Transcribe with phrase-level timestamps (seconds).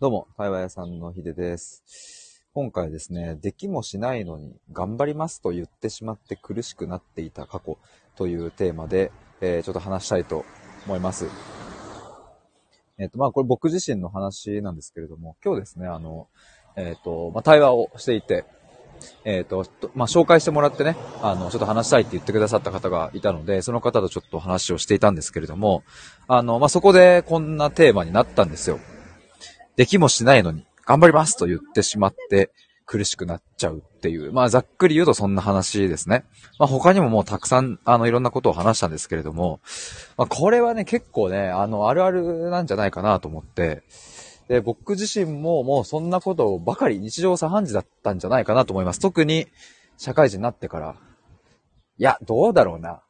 [0.00, 2.42] どうも、対話屋さんのひでです。
[2.54, 7.76] 今回ですね、できもしないのに頑張りますと言ってしまって苦しくなっていた過去
[8.16, 10.46] というテーマで、えーちょっと話したいと
[10.86, 11.26] 思います。
[12.96, 16.28] えっ、と、まあこれ僕自身の話なんですけれども、今日ですね、あの、
[16.76, 18.46] えっ、と、まあ対話をしていて、
[19.26, 25.84] えっ、と、とまあ紹介してもらってね、あの、ちょっと話したいって言ってくださった方がいたので、その方とちょっと話をしていたんですけれども、
[26.26, 28.80] あの、まあそこでこんなテーマになったんですよ。
[29.76, 32.50] できもしないのに、頑張りますと言ってしまって
[32.86, 34.32] 苦しくなっちゃうっていう。
[34.32, 36.24] まあ、ざっくり言うとそんな話ですね。
[36.58, 39.60] まあ、他にももうたくさん、あの、いろんなことを話したんですけれども、
[40.16, 43.82] まあ、これはね、結構ね、あの、あるあるなんじゃないかなと思って、
[44.48, 48.98] で、僕自身ももうそんなことばかり日常茶飯事だったんじゃないかなと思います。
[48.98, 49.46] 特に、
[49.96, 50.96] 社会人になってから。
[51.98, 53.02] いや、どうだろうな。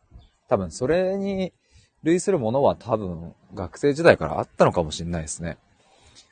[0.48, 1.54] 多分、それに
[2.02, 5.56] 類するものは多分、学生時代からあったのかもしれないですね。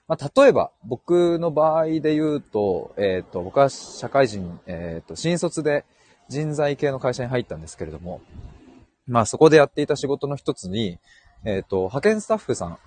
[0.08, 5.84] まあ、例えば、僕の場合で言うと、えっ、と、僕は社会人、えっ、と、新卒で
[6.30, 8.22] 人材系の会社に入ったんですけれども、
[9.06, 10.98] まあ、そこでやっていた仕事の一つに、
[11.44, 12.78] えっ、と、派遣スタッフさん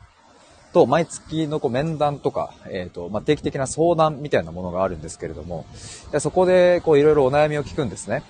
[0.74, 5.68] と毎月のこう面談とか、えっ、と、まあ、定期的な相談みたいなものがあるんですけれども、
[6.12, 8.24] でそこで、こう、いろいろお悩みを聞くんですね。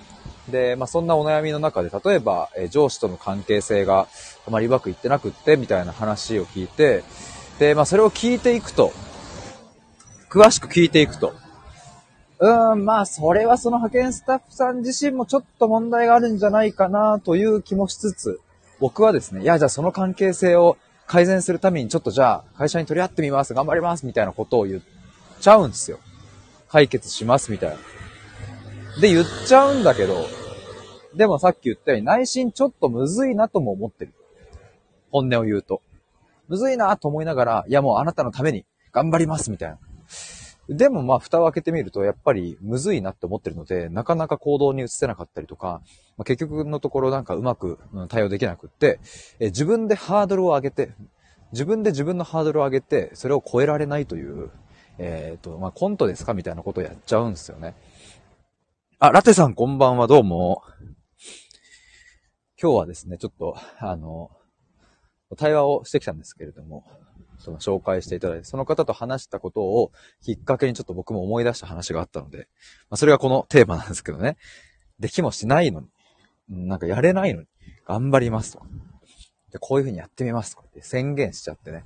[0.50, 4.08] で、まあ、そんなお悩みの中で、例えば、え上司との関係性が
[4.46, 7.04] あまりうまくいってなくって、みたいな話を聞いて、
[7.58, 8.92] で、まあ、それを聞いていくと、
[10.30, 11.34] 詳しく聞いていくと、
[12.38, 18.40] うん、まあ、それはその派遣スタッフさん自身もちょっと問題があるんじゃないかなという気もしつつ、
[18.80, 24.82] 僕はですね、いや、じゃあその関係性を改善するためにちょっとじゃあ会社に取り合ってみます、頑張ります、みたいなことを言っ
[25.40, 26.00] ちゃうんですよ。
[26.68, 27.76] 解決します、みたいな。
[29.00, 30.26] で、言っちゃうんだけど、
[31.14, 34.14] でもさっき言ったように内心ちょっとむずいなとも思ってる。
[35.12, 35.82] 本音を言うと。
[36.52, 39.78] むずいなと思いながら、いやもうあなたのために頑張りますみたいな。
[40.68, 45.80] でもまあ蓋を開けてみるとやっぱりむずいなって思ってるので、なかなか行動に移せなかったりとか、
[46.18, 47.78] まあ、結局のところなんかうまく
[48.10, 49.00] 対応できなくって、
[49.40, 50.92] え自分でハードルを上げて、
[51.52, 54.50] 自分で自分のハードルを上げて、それを超えられないという、
[54.98, 57.74] えっ、と、まあコントですかみたいなことをやっちゃうんですよね。
[58.98, 60.62] あ、ラテさんこんばんはどうも。
[62.60, 64.30] 今日はですね、ちょっと、あの、
[65.36, 66.84] 対話をしてきたんですけれども、
[67.38, 69.90] その紹介していただいて、その方と話したことを
[70.22, 72.48] きっかけにちょっと僕も思い出した話があったので、
[72.88, 74.36] まあ、それがこのテーマなんですけどね。
[75.00, 75.88] できもしないのに、
[76.48, 77.46] なんかやれないのに、
[77.86, 78.62] 頑張りますと。
[79.50, 81.84] でこういうふうにやってみますとかって宣言しちゃってね、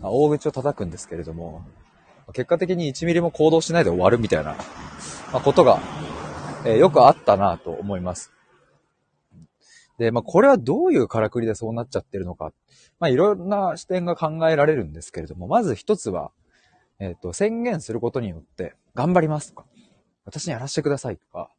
[0.00, 1.64] まあ大口を叩くんですけれども、
[2.32, 4.52] 結果的に1ミリも行動しないで終わるみたいな、
[5.32, 5.80] まあ、ことが、
[6.64, 8.32] えーよくあったなと思います。
[9.98, 12.52] で、まあ、これはどういうからくりでそうなっちゃってるのか。
[12.98, 16.32] まあ、いろんな視点が考えられるんですけれども、まず一つは、
[16.98, 19.66] えっ、と、宣言することによって、頑張りますとか、
[20.24, 21.50] 私にやらせてくださいとか、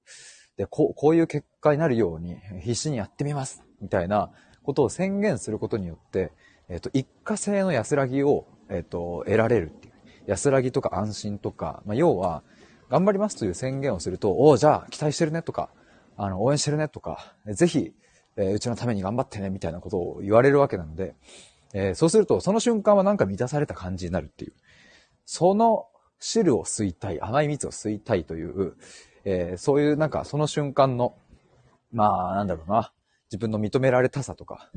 [0.57, 4.31] で、こう、こういう結果になるように、必死にやってみますみたいな
[4.63, 6.31] ことを宣言することによって、
[6.69, 9.93] えっ、と、一過性の安らぎを、えっ、と、得られるっていう。
[10.27, 12.43] 安らぎとか安心とか、まあ、要は、
[12.89, 15.69] 頑張りますという宣言をすると、おお、じゃあ、期待してるねとか、
[16.17, 17.93] あの、応援してるねとか、ぜひ、
[18.37, 21.15] えーうちのために頑張ってね、みたいなことを言われるわけなので、
[21.73, 24.53] えーそうすると、その瞬間はなんか満たされた感じになるっていう。
[25.25, 25.87] その
[26.19, 28.75] 汁を吸いたい、甘い蜜を吸いたいという、
[29.25, 31.17] えーそういうなんかその瞬間の、
[31.91, 32.91] まあ、なんだろうな、
[33.31, 34.71] 自分の認められたさとか、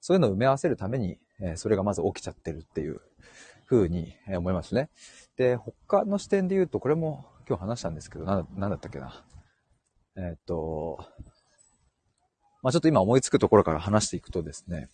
[0.00, 3.00] そういうのを埋め合わせるために、えーそれがまず起きちゃってるっていう
[3.68, 4.90] 風に思いますね。
[5.36, 9.24] で、他の視点で言うと、これも今日話したんですけど、ななんだったっけな。
[10.16, 11.04] えーっと、
[12.66, 14.88] まあちょっと今思いつくところから話していくとですね、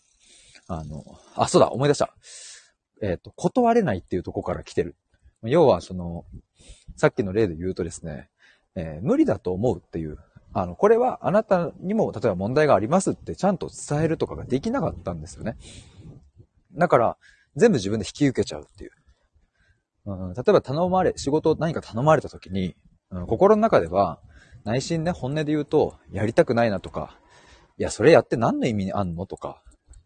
[0.68, 2.14] あの、あ、そうだ、思い出した。
[3.00, 4.94] えーっと、断れないっていうとこから来てる。
[5.42, 6.26] 要は、その、
[6.96, 8.28] さっきの例で言うとですね、
[8.74, 10.18] えー無理だと思うっていう、
[10.52, 15.56] あの、これはあなたにも、例えば問題がありますってちゃんと伝えるとかができなかったんですよね。
[16.74, 17.16] だから、
[17.56, 18.90] 全部自分で引き受けちゃうっていう。
[20.04, 22.76] うん、例えば頼まれ、仕事何か頼まれた時に、
[23.10, 24.20] うん心の中では、
[24.64, 27.18] 内心ね、本音で言うと、やりたくないなとか、
[27.78, 29.26] いや、それやって何の意味にあんの？
[29.26, 29.62] とか、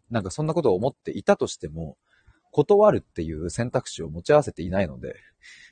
[0.09, 1.97] なんかそんなことを思っていたとしても、
[2.51, 5.15] 断るっていう選択肢を持ち合わせていないので、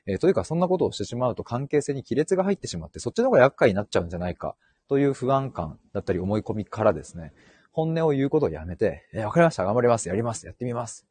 [0.06, 4.56] えーというかそんなことをしてしまうと関係性に亀裂が入ってしまって、そっちの方が厄介になっちゃうんじゃないか、
[4.88, 7.34] という不安感だったり思い込みからですね、
[7.72, 11.08] 本音を言うことをやめて、えーわかりました、頑張ります、やります、やってみます、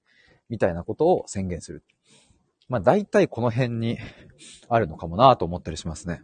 [0.49, 1.83] みたいなことを宣言する。
[2.69, 3.99] まあ大体この辺に
[4.69, 6.23] あるのかもなと思ったりしますね。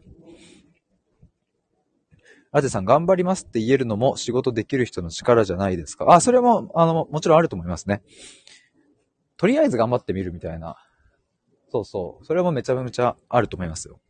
[2.52, 8.02] ラテさん、頑張りますって言えるのも仕事できる人の力じゃないですかあ、それも、あの、もちろんあると思いますね。
[9.36, 10.76] とりあえず頑張ってみるみたいな。
[11.70, 12.24] そうそう。
[12.24, 14.00] それもめちゃめちゃあると思いますよ。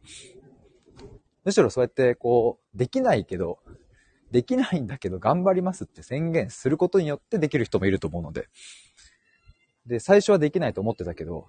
[1.44, 3.58] むしろそうやって、こう、できないけど、
[4.31, 8.48] できないんだけど頑張りますって宣言することによってできる人もいると思うので。
[9.87, 11.48] で、最初はできないと思ってたけど、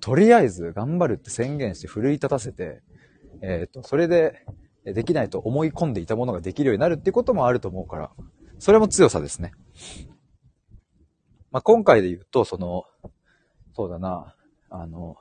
[0.00, 2.82] とりあえず頑張るって宣言して奮い立たせて、
[3.42, 4.46] えっ、ー、と、それで
[4.84, 8.10] できないと思い込んでいたものができるようになるっていうこともあると思うから、
[8.58, 9.52] それも強さですね。
[11.50, 12.84] まあ、今回で言うと、その、
[13.74, 14.34] そうだな、
[14.70, 15.16] あの、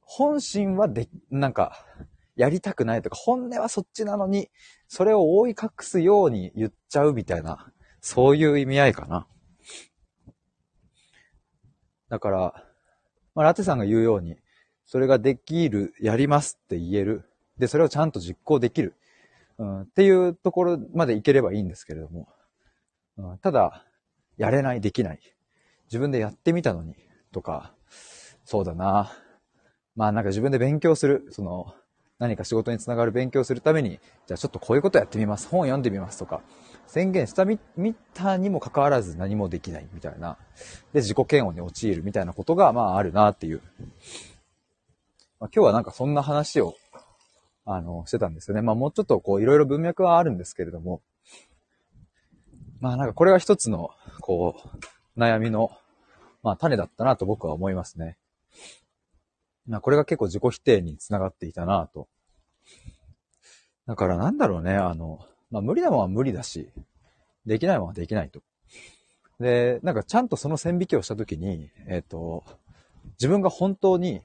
[0.00, 1.86] 本心はで、なんか、
[2.36, 4.50] やりたくないとか、本音はそっちなのに、
[4.88, 9.26] それを覆い隠すように言っちゃうみたいな、そういう意味合いかな。
[12.08, 12.64] だから、
[13.34, 14.36] まあ、ラテさんが言うように、
[14.84, 17.28] それができる、やりますって言える。
[17.58, 18.94] で、それをちゃんと実行できる。
[19.58, 22.28] うん、っていうところまでいければいいんですけれども。
[23.16, 23.84] うん、ただ、
[24.36, 25.20] やれない、できない。
[25.86, 26.94] 自分でやってみたのに、
[27.32, 27.72] とか、
[28.44, 29.12] そうだな。
[29.94, 31.74] まあなんか自分で勉強する、その、
[32.18, 35.48] 何か仕事につながる勉強するために、じゃあちょっとこういうことやってみます。
[35.48, 36.42] 本読んでみますとか、
[36.86, 40.38] 宣言したみ、見たにもかかわらず何もできないみたいな。
[40.92, 43.62] で、自己嫌悪に陥るみたいなことが、まああるなっていう。
[45.38, 46.74] まあ、今日はなんかそんな話を、
[47.66, 48.62] あの、してたんですよね。
[48.62, 51.02] まあもうちょっとこういろいろ文脈はあるんですけれども、
[52.80, 53.90] まあなんかこれは一つの、
[54.20, 54.54] こ
[55.16, 55.72] う、悩みの、
[56.42, 58.16] まあ種だったなと僕は思いますね。
[59.66, 62.06] まあこれが結構自己否定につながっていたなと。
[63.86, 66.70] だからなんだろうね、あの、まあ無理なものは無理だし、
[67.46, 68.42] できないものはできないと。
[69.40, 72.44] で、なんかちゃんとその線引きをしたときに、えっ、ー、と、
[73.18, 74.22] 自分が本当に、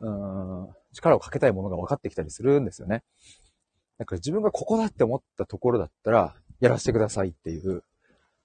[0.00, 3.04] うん、力をかけたいものが分かってきたりするんですよね。
[3.98, 7.82] だから自分がここだって思ったところだったら、やらせてくださいっていう、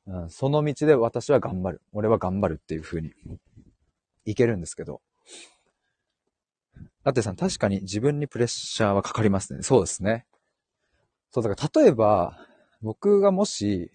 [0.08, 1.82] うん、その道で私は頑張る。
[1.94, 3.12] 俺は頑張るっていう風に
[4.26, 5.02] いけるんですけど、
[7.04, 9.64] ラテさん、確かに自分にプレッシャーはかかりますね。
[9.64, 10.26] そうですね。
[11.32, 12.38] そう、だから例えば、
[12.82, 13.92] 僕がもし、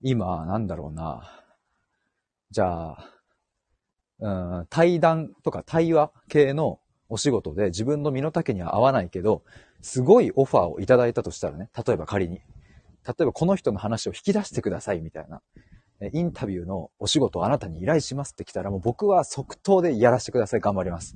[0.00, 1.44] 今、なんだろうな。
[2.50, 3.08] じゃあ、
[4.18, 6.80] うん、対談とか対話系の
[7.12, 9.42] お仕事で自分の身の丈には合わないけど、
[9.82, 12.36] すごいオファーをいただいたとしたらね、例えば仮に。
[12.36, 15.42] 例えばこの人の話を引き出してくださいみたいな。
[16.10, 20.60] インタビューのお仕事をあなたに依頼しますって来たらもう僕は即答でやらせてください。
[20.60, 21.14] 頑張ります。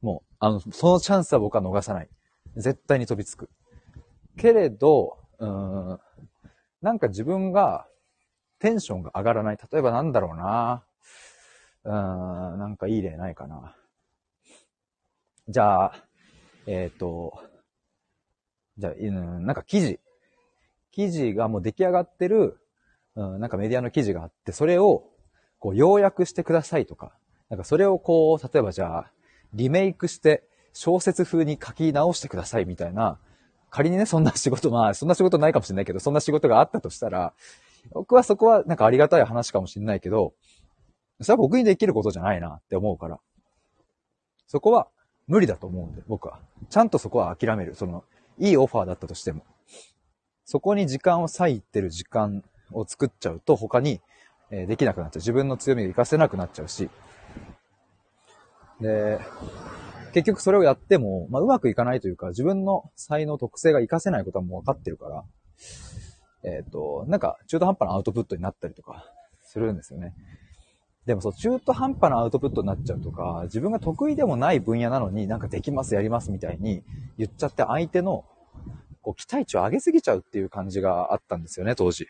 [0.00, 2.08] もう、あの、そのチャンスは僕は逃さない。
[2.56, 3.50] 絶対に飛びつく。
[4.38, 6.00] けれど、うん、
[6.80, 7.86] なんか自分が
[8.60, 9.58] テンションが上がらない。
[9.70, 10.84] 例えばなんだろうな。
[11.84, 11.92] うん、
[12.58, 13.76] なんかいい例ないかな。
[15.48, 16.04] じゃあ、
[16.66, 17.38] えっ、ー、と、
[18.78, 20.00] じゃあ、うん、なんか記事。
[20.90, 22.58] 記事がもう出来上がってる、
[23.16, 25.04] うん、なんかメディアの記事があって、それを、
[25.58, 27.12] こう、要約してくださいとか、
[27.50, 29.10] なんかそれをこう、例えばじゃあ、
[29.52, 33.18] リメイクして小説風に書き直してくださいみたいな、
[33.70, 37.34] 仮にね、そんな仕事、まあ、そんな仕事ないかもしれないけど、そんな仕事があったとしたら、
[37.92, 40.32] 僕はそこはなんかありがたい話かもしれないけど、
[41.20, 43.20] それは僕にできることじゃないなって思うから、
[44.46, 44.88] そこは
[45.26, 46.40] 無理だと思うんで、僕は。
[46.70, 47.74] ちゃんとそこは諦める。
[47.74, 48.04] その、
[48.38, 49.44] いいオファーだったとしても。
[50.44, 54.00] そこに時間を割いてる時間を作っちゃうと他に、
[54.50, 55.20] えできなくなっちゃう。
[55.20, 56.90] 自分の強みが活かせなくなっちゃうし、
[58.80, 59.18] で、
[60.12, 65.24] 結局それをやっても、まあ、うまくいかないというか、自分の才能特性が活かせないことはもう分かってるから、
[66.44, 69.10] えっ、ー、と、なんか中途半端なアウトプットになったりとか
[69.42, 70.14] するんですよね。
[71.06, 76.82] でもそう、中途半端なアウトプットになっちゃうとか、自分が得意でもない分野なのになんかできます、やりますみたいに
[77.18, 78.24] 言っちゃって相手の
[79.02, 82.06] こう期待値を上げすぎちゃうっていう感じがあったんですよね、当時。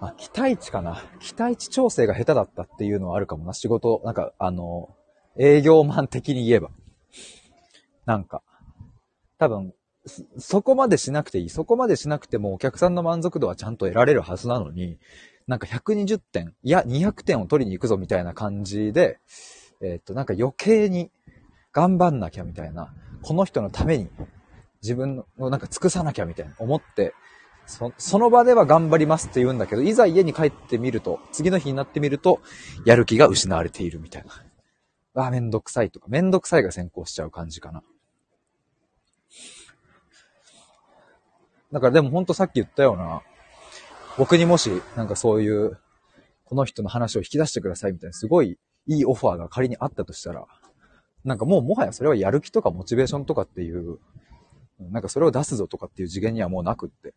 [0.00, 1.02] まあ、期待値かな。
[1.20, 3.52] 期待値調整が下手だったっていうのはあるかもな。
[3.52, 4.94] 仕事、なんか、あの、
[5.36, 6.70] 営業マン的に言えば。
[8.04, 8.42] なんか、
[9.38, 9.74] 多分、
[10.38, 11.48] そこまでしなくていい。
[11.48, 14.98] そこまでしなくてもお客さんの満足度はちゃんと得られるはずなのに、
[15.46, 19.18] なんか120点、いや200点を取りに行くぞみたいな感じで、
[19.80, 21.10] えー、っと、なんか余計に
[21.72, 24.08] 頑張んなきゃみたいな、この人のために
[24.82, 27.14] 自分のなんか尽くさなきゃみたいな思って
[27.68, 32.40] そ、その場では頑張りますって言うんだけど、いざ家に帰ってみると、次の日になってみると、
[32.84, 34.24] やる気が失われているみたい
[35.14, 35.24] な。
[35.26, 37.82] あ、めんどくさいとか、めんどくさいが先行しちゃう感じかな。
[41.72, 43.22] だからでもほんとさっき言ったような、
[44.16, 45.78] 僕にもし、なんかそういう、
[46.44, 50.46] この人の話を引き出してくださいみたいな、すごいいいオファーが仮にあったとしたら、
[51.24, 53.98] なんかもうもはやそれはやる気とかモチベーションとかっていう、
[54.80, 57.14] なんかそれを出すぞとかっていう次元にはもうなくって。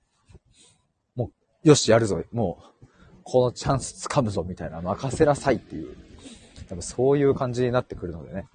[1.16, 1.32] も
[1.64, 2.22] うよし、やるぞ。
[2.32, 2.88] もう、
[3.24, 5.96] このチャンス掴むぞみたいな、任せなさいっていう、
[6.68, 8.48] 多分そういう感じになってくるのでね。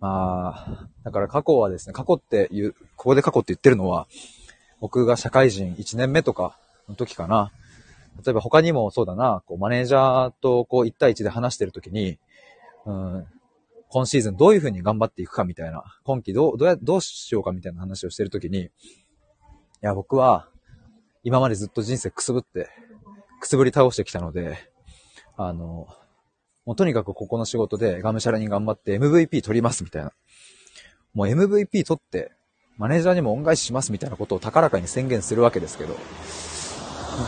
[0.00, 4.06] まあ、だから過去はですね、過去っていう、ここで過去って言ってるのは、
[4.80, 6.58] 僕が社会人1年目とか
[6.88, 7.52] の時かな。
[8.24, 12.18] 例えば他にもそうだな、こうマネージャーとこう1対1で話してる時に、
[12.86, 13.26] うん、
[13.88, 18.70] 今シーズンどういう風に頑張っていくかみたいな、今季どう、どうや、どうしようかみたいな話をしてる時に、い
[19.80, 20.48] や、僕は、
[21.22, 22.68] 今までずっと人生くすぶって、
[23.40, 24.58] くすぶり倒してきたので、
[25.36, 25.88] あの、
[26.66, 30.12] もうとにかくここの仕事でがむしゃらに頑張って MVP 取りますみたいな。
[31.12, 32.32] もう MVP 取って、
[32.76, 35.96] マネージャーにも恩返ししますみたいなことを高らかに宣言するわけですけど、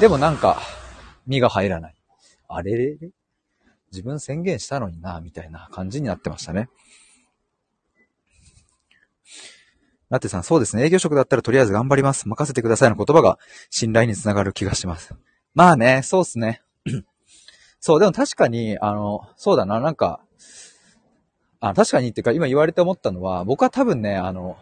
[0.00, 0.60] でもなんか、
[1.26, 1.94] 身が入らない。
[2.48, 3.10] あれれれ？
[3.92, 6.68] 自分宣言したのにな、みたいな感じになってましたね。
[10.10, 10.84] ラテさん、そうですね。
[10.84, 12.28] 営業職だったらとりあえず頑張ります。
[12.28, 13.38] 任せてくださいの言葉が
[13.70, 15.14] 信頼につながる気がします。
[15.54, 16.62] まあね、そうっすね。
[17.86, 20.18] そう、でも確かに、あの、そうだな、なんか、
[21.60, 24.56] あ、確かにっていうか、今言われて思ったのは、僕は多分ね、あの、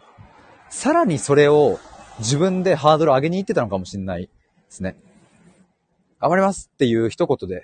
[0.69, 1.79] さらにそれを
[2.19, 4.29] 自分でハードル上げに行ってたのかもしれないで
[4.69, 4.95] すね。
[6.19, 7.63] 頑張りますっていう一言で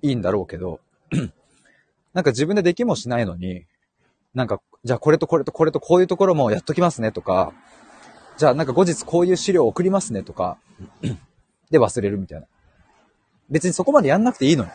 [0.00, 0.80] いいんだろうけど、
[2.14, 3.66] なんか自分でできもしないのに、
[4.32, 7.52] なんか、じゃあこれとこれとこれとこういうところもやっときますねとか、
[8.38, 10.56] じゃあなんか後日こういう資料を送りますねとか、
[11.70, 12.46] で忘れるみたいな。
[13.50, 14.70] 別にそこまでやんなくていいのに。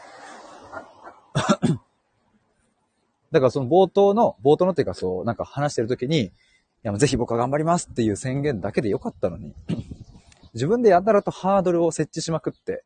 [3.32, 6.32] だからその冒頭の、冒頭のっていうかそう、なんか話してる時に、い
[6.84, 9.54] やもうぜひ僕は頑張りますっていう宣言だけでよかったのに、
[10.54, 12.84] 自分でやたらとハードルを設置しまくって、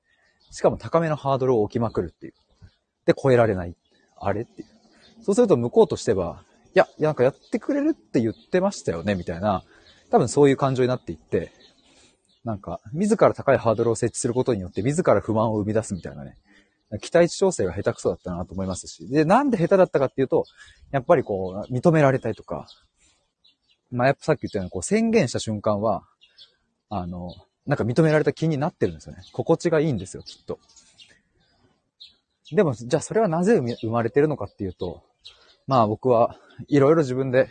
[0.51, 2.33] しかも高めのハードルを置きまくるっていう。
[3.05, 3.75] で、超えられない。
[4.17, 4.67] あれっていう。
[5.23, 6.43] そうすると向こうとしては、
[6.75, 9.63] いや、いやなんかやってくれるって言ってましたよね、みたいな、
[10.11, 11.51] 多分そういう感情になっていって、
[12.43, 16.37] なんか、自ら高いハードルを設置することによって、自ら不満を生み出すみたいなね。
[17.01, 19.07] 期待値調整が下手くそだったなと思いますし。
[19.09, 20.45] で、なんで下手だったかっていうと、
[20.91, 22.67] やっぱりこう、認められたいとか、
[23.91, 26.03] まあ、やっぱさっき言ったように、こう、宣言した瞬間は、
[26.89, 27.33] あの、
[27.65, 29.23] なんか認められた気になってるんですよね。
[29.31, 30.59] 心地がいいんですよ、きっと。
[32.51, 35.03] でも、じゃあそれはなぜ生まれてるのかっていうと、
[35.65, 36.37] まあ僕は
[36.67, 37.49] いろいろ自分で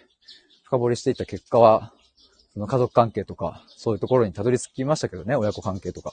[0.65, 1.93] 深掘りしていった結果は、
[2.53, 6.13] その家族関係とか、そういうところにたどり着きましたけどね、親子関係とか、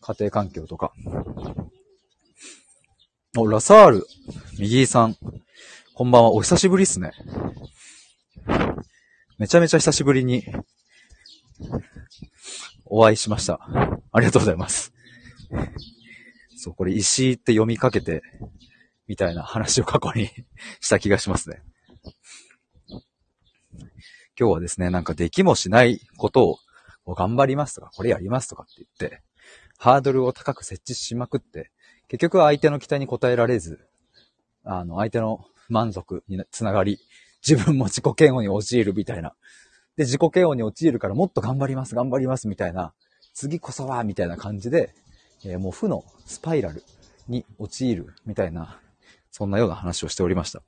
[0.00, 0.94] 家庭環境とか。
[3.34, 4.06] お、ラサール、
[4.58, 5.16] 右井さん。
[5.94, 7.12] こんばんは、お久しぶりっすね。
[9.38, 10.44] めちゃめちゃ久しぶりに、
[12.84, 13.58] お会いしました。
[14.12, 14.92] ありがとうございます。
[16.58, 18.20] そう、これ石って読みかけて、
[19.06, 20.28] みたいな話を過去に
[20.82, 21.62] した気がしますね。
[24.38, 26.58] 今日はですね、なんかできもしないこと
[27.06, 29.22] を頑張りますとか、これやりますとかって言って、
[29.78, 31.70] ハードルを高く設置しまくって、
[32.08, 33.80] 結局は相手の期待に応えられず、
[34.64, 36.98] あの、相手の満足につながり、
[37.46, 39.34] 自分も自己嫌悪に陥るみたいな。
[39.96, 42.92] で、自己嫌悪に陥るからもっと頑張ります、頑張りますみたいな。
[43.34, 44.94] 次こそは、みたいな感じで、
[45.44, 46.84] えー、もう負のスパイラル
[47.28, 48.80] に陥るみたいな、
[49.30, 50.62] そんなような話をしておりました。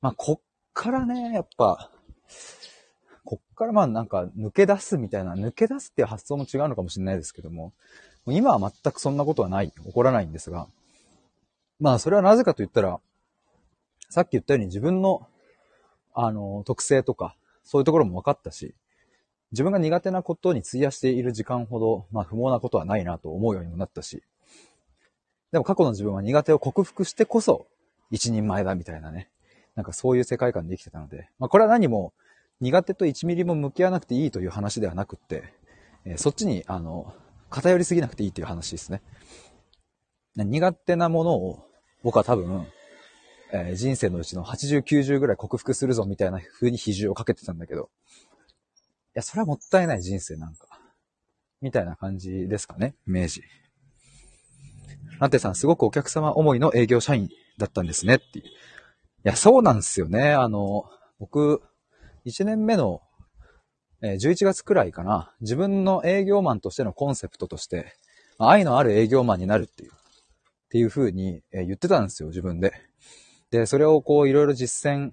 [0.00, 0.42] まあ、こっ
[0.72, 1.90] からね、やっぱ、
[3.24, 7.74] こっからまあなんか抜け出すみたいな、抜け出すっていう発想も違うのかもしれないですけども、
[8.32, 10.68] 今は全くそんなことはない、起こらないんですが、
[11.78, 13.00] まあそれはなぜかと言ったら、
[14.08, 15.26] さっき言ったように自分の、
[16.14, 18.74] あの、特性とか、そういうところも分かったし、
[19.52, 24.22] 自分が苦手なことに費やしている時間ほど、まあ不毛なことはないなと思うようにもなったし、
[25.52, 27.66] でも過去の自分は苦手を克服してこそ
[28.10, 29.28] 一人前だみたいなね。
[29.74, 32.12] なんかそういう世界観で生きてたので、まあこれは何も
[32.60, 35.44] 苦手と1ミリも向き合わなくていいという話ではなくって、
[36.04, 37.14] えー、そっちに、あの、
[37.50, 39.02] 偏りすぎなくていいという話ですね。
[40.36, 41.66] 苦手なものを
[42.02, 42.66] 僕は多分、
[43.52, 47.90] えー、人生のうちの80、90ぐらい克服するぞみたいな風に比重をかけてたんだけど、
[49.08, 50.68] いや、それはもったいない人生なんか。
[51.60, 53.42] みたいな感じですかね、イメージ。
[55.18, 57.28] ラテさん、すごくお客様思いの営業社員
[57.58, 58.46] だったんですねっていう。
[58.46, 58.50] い
[59.24, 60.32] や、そうなんですよね。
[60.32, 60.84] あの、
[61.18, 61.60] 僕、
[62.24, 63.02] 1年目の、
[64.02, 67.94] え11月くらいかな、自分の営業マンとしてのコンセプトとして、
[68.38, 69.94] 愛のある営業マンになるっていう、っ
[70.70, 72.72] ていう風に、言ってたんですよ、自分で。
[73.50, 75.12] で、それをこう、いろいろ実践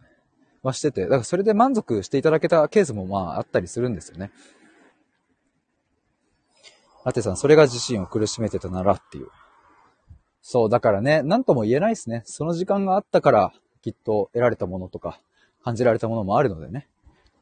[0.64, 4.32] はしてて、だからそれで満足していただけたケースもまああったりするんですよね。
[7.04, 9.28] ラテさん、それが自身を苦しめてたならっていう。
[10.42, 12.22] そう、だからね、なんとも言えないですね。
[12.26, 15.22] その時間があったから、きっと得られたものとか、
[15.64, 16.88] 感じられたものもあるのでね。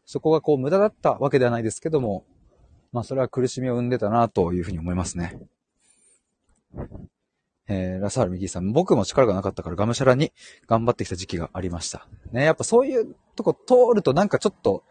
[0.05, 2.25] そこがこう無駄だったわけではないですけども、
[2.91, 5.37] まあそれは苦しみを生んでたなというふうに思いますね。
[7.67, 10.31] えー、ラサール右さん、僕も力がなかったからがむしゃらに
[10.67, 12.07] 頑張ってきた時期がありました。
[12.31, 14.83] ね、やっぱそういうとこ通るとなんかちょっと、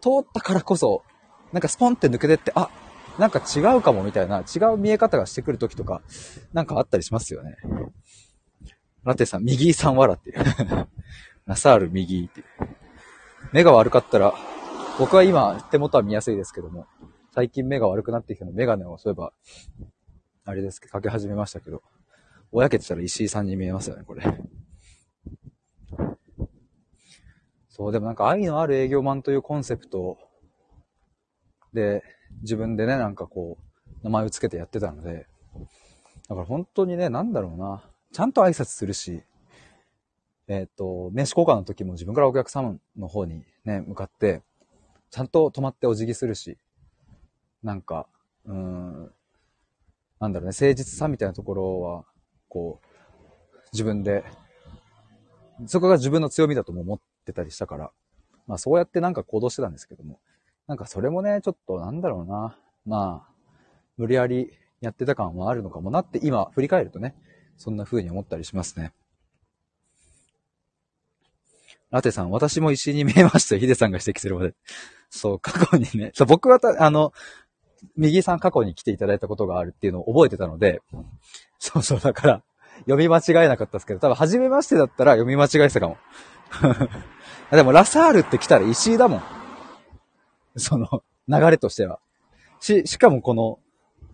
[0.00, 1.02] 通ったからこそ、
[1.52, 2.70] なんかスポンって抜けてって、あ、
[3.18, 6.02] なんか違うかもみたいな、違う見え方がしてくる時とか、
[6.52, 7.56] なんかあったりしますよね。
[9.04, 10.88] ラテさん、右さん笑っていう。
[11.46, 12.46] ラサール右っていう。
[13.52, 14.34] 目が悪かったら、
[14.96, 16.86] 僕は今手元は見やすいですけども、
[17.34, 19.32] 最近目が悪くなってきたのメガネをそういえば、
[20.44, 21.82] あれですけど、かけ始めましたけど、
[22.52, 24.22] ぼやけてたら石井さんに見えますよね、これ。
[27.68, 30.16] そう、でもなんか愛のある営業マンというコンセプト
[31.72, 32.04] で、
[32.42, 35.26] 自分でね、なんかこう、名前を付けてやってたので、
[36.28, 37.82] だから本当にね、なんだろうな、
[38.12, 39.24] ちゃんと挨拶するし、
[40.46, 44.42] えっ、ー、と、名刺交換の時も自分からお客様の方にね、向かって、
[45.14, 46.58] ちゃんと止まってお辞儀するし、
[47.62, 48.08] なんか、
[48.46, 49.12] うーん、
[50.18, 52.04] なんだろうね、誠実さみたいなところは、
[52.48, 54.24] こう、自分で、
[55.66, 57.92] そこが自分の強みだとも思ってたりしたから、
[58.48, 60.18] まあそうやってなんか行動してたんですけども、
[60.66, 63.32] なんかそれもね、ちょっとなんだろうな、まあ、
[63.96, 67.14] 無理やりやってた感はあるのかもなって今振り返るとね、
[67.56, 68.92] そんな風に思ったりしますね。
[71.94, 73.60] ラテさん、私も石に見えましたよ。
[73.60, 74.52] ヒデさんが指摘するまで。
[75.10, 76.10] そう、過去にね。
[76.12, 77.12] そう、僕はた、あの、
[77.96, 80.82] 右さん過去に来ていただいたことがあるっていうのを覚えてたので、
[81.60, 82.42] そうそう、だから、
[82.78, 85.96] 読み間違えなかったですけど、多分、初めましてだったら読み間違えてたかも。
[87.56, 89.22] でも、ラサールって来たら石井だもん。
[90.56, 92.00] その、流れとしては。
[92.58, 93.60] し、しかもこの、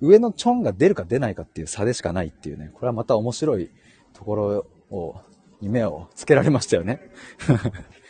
[0.02, 2.70] 上のチョンが出るか出ないかっていう差でしかないっていうね。
[2.74, 3.70] これはまた面白い
[4.12, 5.22] ところを、
[5.60, 7.00] に目をつけられましたよね。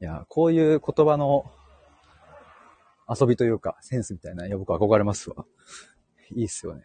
[0.00, 1.50] いや、こういう言葉の
[3.08, 5.46] 遊びというか、センスみたいな、いや、僕憧れますわ。
[6.34, 6.82] いいっすよね。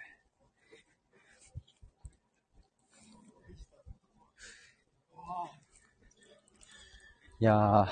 [7.39, 7.87] いやー、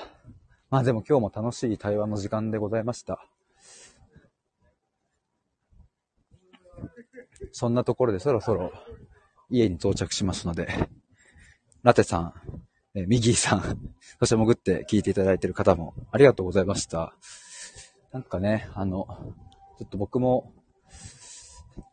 [0.70, 3.29] まあでも今日も楽しい対話の時間でございました。
[7.60, 8.72] そんなところでそろそろ
[9.50, 10.88] 家に到着しますので、
[11.82, 12.32] ラテさん、
[12.94, 13.60] えミギーさん、
[14.18, 17.14] そして潜って聞いていただいている方もありがとうございました。
[18.12, 19.06] なんかね、あの、
[19.78, 20.54] ちょっと僕も、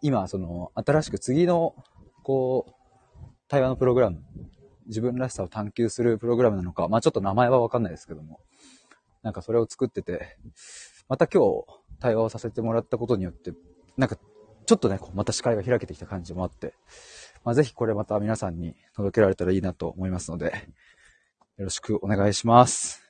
[0.01, 1.75] 今、その、新しく次の、
[2.23, 4.23] こう、対話のプログラム、
[4.85, 8.39] 自分らしさを探求するプログラムなのか、まあちょっと名前はわかんないですけども、
[9.21, 10.37] なんかそれを作ってて、
[11.09, 11.65] また今日
[11.99, 13.51] 対話をさせてもらったことによって、
[13.97, 14.17] なんか
[14.67, 16.73] ちょっとね、こうまた視界が開けてきた感じもあって、
[17.43, 20.53] まあぜひこれまた皆さんに届けられたらいいなと思いますので、
[21.57, 23.01] よろしくお願いします。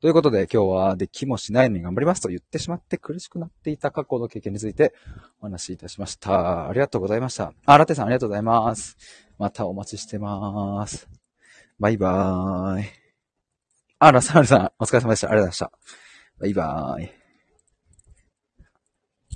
[0.00, 4.94] ということで今日はできもしないのに頑張りますと言ってしまって苦しくなっていた過去の経験について
[5.40, 6.68] お話しいたしました。
[6.68, 7.52] ありがとうございました。
[7.64, 8.96] あ、ラテさんありがとうございます。
[9.38, 11.08] またお待ちしてます。
[11.78, 12.84] バイバーイ。
[13.98, 15.30] あ、ラサールさんお疲れ様でした。
[15.30, 15.72] ありがとうございました。
[16.38, 17.23] バイバーイ。